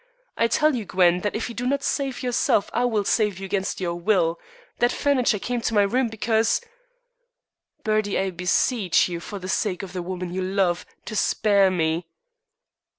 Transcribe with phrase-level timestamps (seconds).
[0.35, 3.45] I tell you, Gwen, that if you do not save yourself I will save you
[3.45, 4.39] against your will.
[4.79, 6.59] That furniture came to my room because"
[7.83, 12.07] "Bertie, I beseech you, for the sake of the woman you love, to spare me."